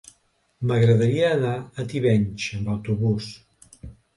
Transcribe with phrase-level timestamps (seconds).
[0.69, 1.53] M'agradaria anar
[1.83, 3.33] a Tivenys amb autobús.